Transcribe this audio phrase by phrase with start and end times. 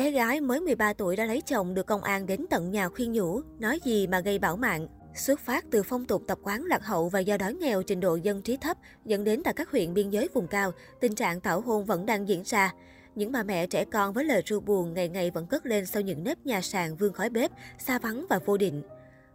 [0.00, 3.12] Bé gái mới 13 tuổi đã lấy chồng được công an đến tận nhà khuyên
[3.12, 4.86] nhủ, nói gì mà gây bảo mạng.
[5.14, 8.16] Xuất phát từ phong tục tập quán lạc hậu và do đói nghèo trình độ
[8.16, 11.60] dân trí thấp dẫn đến tại các huyện biên giới vùng cao, tình trạng tảo
[11.60, 12.74] hôn vẫn đang diễn ra.
[13.14, 16.02] Những bà mẹ trẻ con với lời ru buồn ngày ngày vẫn cất lên sau
[16.02, 18.82] những nếp nhà sàn vương khói bếp, xa vắng và vô định.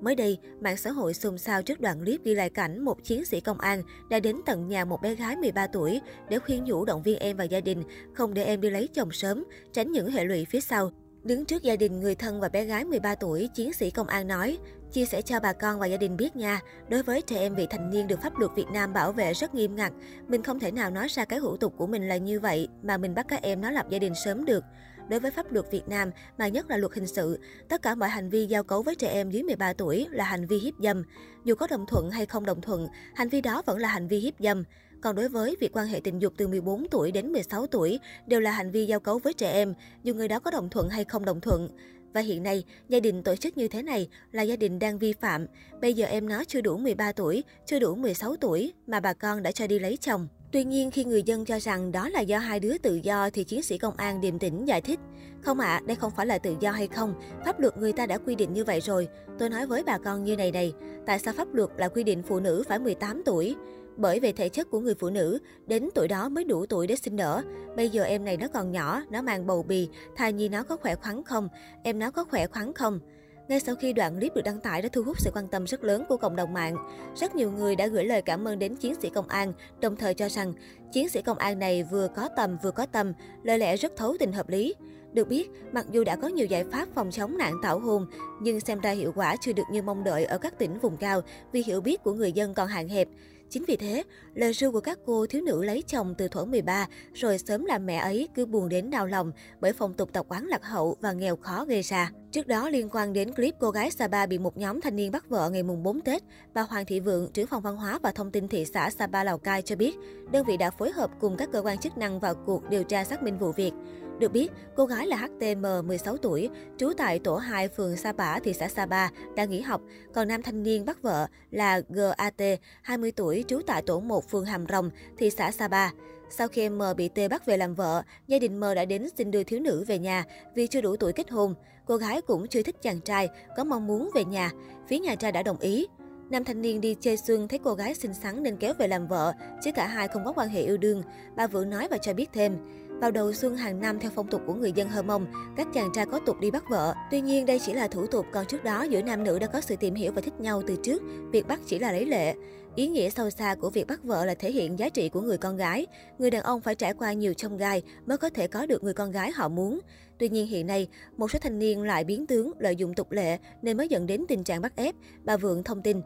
[0.00, 3.24] Mới đây, mạng xã hội xôn xao trước đoạn clip ghi lại cảnh một chiến
[3.24, 6.84] sĩ công an đã đến tận nhà một bé gái 13 tuổi để khuyên nhủ
[6.84, 7.82] động viên em và gia đình
[8.14, 10.90] không để em đi lấy chồng sớm, tránh những hệ lụy phía sau.
[11.22, 14.28] Đứng trước gia đình, người thân và bé gái 13 tuổi, chiến sĩ công an
[14.28, 14.58] nói,
[14.92, 17.66] chia sẻ cho bà con và gia đình biết nha, đối với trẻ em vị
[17.70, 19.92] thành niên được pháp luật Việt Nam bảo vệ rất nghiêm ngặt.
[20.28, 22.96] Mình không thể nào nói ra cái hữu tục của mình là như vậy mà
[22.96, 24.64] mình bắt các em nó lập gia đình sớm được.
[25.08, 28.08] Đối với pháp luật Việt Nam, mà nhất là luật hình sự, tất cả mọi
[28.08, 31.02] hành vi giao cấu với trẻ em dưới 13 tuổi là hành vi hiếp dâm.
[31.44, 34.18] Dù có đồng thuận hay không đồng thuận, hành vi đó vẫn là hành vi
[34.18, 34.64] hiếp dâm.
[35.00, 38.40] Còn đối với việc quan hệ tình dục từ 14 tuổi đến 16 tuổi đều
[38.40, 41.04] là hành vi giao cấu với trẻ em, dù người đó có đồng thuận hay
[41.04, 41.68] không đồng thuận.
[42.12, 45.12] Và hiện nay, gia đình tổ chức như thế này là gia đình đang vi
[45.12, 45.46] phạm.
[45.80, 49.42] Bây giờ em nó chưa đủ 13 tuổi, chưa đủ 16 tuổi mà bà con
[49.42, 50.28] đã cho đi lấy chồng.
[50.52, 53.44] Tuy nhiên, khi người dân cho rằng đó là do hai đứa tự do thì
[53.44, 55.00] chiến sĩ công an điềm tĩnh giải thích.
[55.42, 57.14] Không ạ, à, đây không phải là tự do hay không.
[57.44, 59.08] Pháp luật người ta đã quy định như vậy rồi.
[59.38, 60.72] Tôi nói với bà con như này này,
[61.06, 63.56] tại sao pháp luật là quy định phụ nữ phải 18 tuổi?
[63.96, 66.96] Bởi về thể chất của người phụ nữ, đến tuổi đó mới đủ tuổi để
[66.96, 67.42] sinh nở.
[67.76, 70.76] Bây giờ em này nó còn nhỏ, nó mang bầu bì, thai nhi nó có
[70.76, 71.48] khỏe khoắn không?
[71.82, 73.00] Em nó có khỏe khoắn không?
[73.48, 75.84] Ngay sau khi đoạn clip được đăng tải đã thu hút sự quan tâm rất
[75.84, 76.76] lớn của cộng đồng mạng.
[77.16, 80.14] Rất nhiều người đã gửi lời cảm ơn đến chiến sĩ công an, đồng thời
[80.14, 80.52] cho rằng
[80.92, 84.16] chiến sĩ công an này vừa có tầm vừa có tâm, lời lẽ rất thấu
[84.18, 84.74] tình hợp lý.
[85.12, 88.06] Được biết, mặc dù đã có nhiều giải pháp phòng chống nạn tảo hôn,
[88.40, 91.20] nhưng xem ra hiệu quả chưa được như mong đợi ở các tỉnh vùng cao
[91.52, 93.08] vì hiểu biết của người dân còn hạn hẹp.
[93.50, 94.02] Chính vì thế,
[94.34, 97.86] lời ru của các cô thiếu nữ lấy chồng từ thuở 13 rồi sớm làm
[97.86, 101.12] mẹ ấy cứ buồn đến đau lòng bởi phong tục tập quán lạc hậu và
[101.12, 102.12] nghèo khó gây ra.
[102.32, 105.28] Trước đó, liên quan đến clip cô gái Sapa bị một nhóm thanh niên bắt
[105.28, 106.22] vợ ngày mùng 4 Tết,
[106.54, 109.38] bà Hoàng Thị Vượng, trưởng phòng văn hóa và thông tin thị xã Sapa Lào
[109.38, 109.96] Cai cho biết,
[110.32, 113.04] đơn vị đã phối hợp cùng các cơ quan chức năng vào cuộc điều tra
[113.04, 113.72] xác minh vụ việc.
[114.18, 118.38] Được biết, cô gái là HTM, 16 tuổi, trú tại tổ 2 phường Sa Bả,
[118.38, 119.80] thị xã Sa Pa đang nghỉ học.
[120.14, 124.44] Còn nam thanh niên bắt vợ là GAT, 20 tuổi, trú tại tổ 1 phường
[124.44, 125.90] Hàm Rồng, thị xã Sa Pa.
[126.30, 129.30] Sau khi M bị T bắt về làm vợ, gia đình M đã đến xin
[129.30, 130.24] đưa thiếu nữ về nhà
[130.54, 131.54] vì chưa đủ tuổi kết hôn.
[131.86, 134.50] Cô gái cũng chưa thích chàng trai, có mong muốn về nhà.
[134.88, 135.86] Phía nhà trai đã đồng ý.
[136.30, 139.06] Nam thanh niên đi chơi xuân thấy cô gái xinh xắn nên kéo về làm
[139.06, 141.02] vợ, chứ cả hai không có quan hệ yêu đương.
[141.36, 142.56] Bà Vượng nói và cho biết thêm.
[143.00, 145.26] Vào đầu xuân hàng năm theo phong tục của người dân Hơ Mông,
[145.56, 146.94] các chàng trai có tục đi bắt vợ.
[147.10, 149.60] Tuy nhiên đây chỉ là thủ tục, còn trước đó giữa nam nữ đã có
[149.60, 152.34] sự tìm hiểu và thích nhau từ trước, việc bắt chỉ là lấy lệ.
[152.76, 155.38] Ý nghĩa sâu xa của việc bắt vợ là thể hiện giá trị của người
[155.38, 155.86] con gái.
[156.18, 158.94] Người đàn ông phải trải qua nhiều trông gai mới có thể có được người
[158.94, 159.80] con gái họ muốn.
[160.18, 163.38] Tuy nhiên hiện nay, một số thanh niên lại biến tướng, lợi dụng tục lệ
[163.62, 164.94] nên mới dẫn đến tình trạng bắt ép,
[165.24, 166.00] bà Vượng thông tin.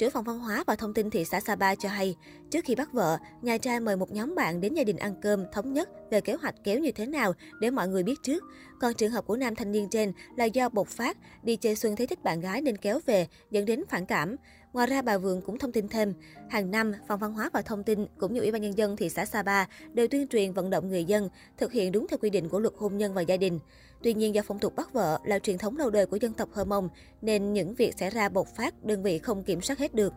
[0.00, 2.16] Trưởng phòng văn hóa và thông tin thị xã Sapa cho hay,
[2.50, 5.44] trước khi bắt vợ, nhà trai mời một nhóm bạn đến gia đình ăn cơm
[5.52, 8.44] thống nhất về kế hoạch kéo như thế nào để mọi người biết trước.
[8.80, 11.96] Còn trường hợp của nam thanh niên trên là do bộc phát, đi chơi xuân
[11.96, 14.36] thấy thích bạn gái nên kéo về, dẫn đến phản cảm.
[14.72, 16.14] Ngoài ra, bà Vượng cũng thông tin thêm,
[16.48, 19.08] hàng năm, Phòng Văn hóa và Thông tin cũng như Ủy ban Nhân dân thị
[19.08, 22.48] xã Sapa đều tuyên truyền vận động người dân thực hiện đúng theo quy định
[22.48, 23.58] của luật hôn nhân và gia đình.
[24.02, 26.48] Tuy nhiên, do phong tục bắt vợ là truyền thống lâu đời của dân tộc
[26.52, 26.88] Hơ Mông,
[27.22, 30.12] nên những việc xảy ra bộc phát, đơn vị không kiểm soát hết được.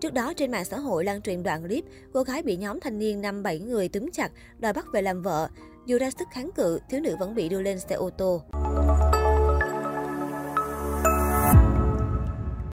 [0.00, 2.98] Trước đó, trên mạng xã hội lan truyền đoạn clip, cô gái bị nhóm thanh
[2.98, 5.48] niên 5-7 người túm chặt, đòi bắt về làm vợ.
[5.86, 8.42] Dù ra sức kháng cự, thiếu nữ vẫn bị đưa lên xe ô tô.